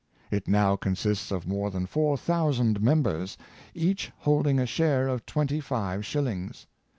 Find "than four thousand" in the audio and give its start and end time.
1.69-2.81